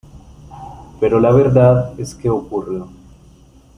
Pero 0.99 1.19
la 1.19 1.31
verdad 1.31 1.93
es 1.99 2.15
que, 2.15 2.27
ocurrió. 2.27 2.89